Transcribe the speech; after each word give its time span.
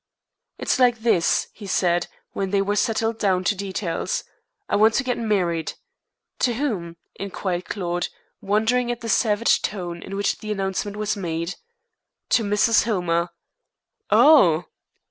"It's 0.57 0.79
like 0.79 1.01
this," 1.01 1.47
he 1.53 1.67
said, 1.67 2.07
when 2.31 2.49
they 2.49 2.59
were 2.63 2.75
settled 2.75 3.19
down 3.19 3.43
to 3.43 3.53
details, 3.53 4.23
"I 4.67 4.75
want 4.75 4.95
to 4.95 5.03
get 5.03 5.15
married." 5.19 5.73
"To 6.39 6.55
whom?" 6.55 6.95
inquired 7.17 7.65
Claude, 7.65 8.07
wondering 8.41 8.91
at 8.91 9.01
the 9.01 9.09
savage 9.09 9.61
tone 9.61 10.01
in 10.01 10.15
which 10.15 10.39
the 10.39 10.51
announcement 10.51 10.97
was 10.97 11.15
made. 11.15 11.53
"To 12.29 12.43
Mrs. 12.43 12.85
Hillmer." 12.85 13.29
"Oh!" 14.09 14.63